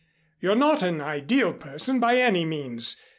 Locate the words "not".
0.55-0.81